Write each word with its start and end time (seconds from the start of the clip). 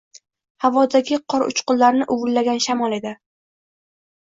Havodagi 0.65 1.21
qor 1.35 1.47
uchqunlarini 1.49 2.11
uvillagan 2.19 2.67
shamol 2.71 3.01
edi. 3.03 3.17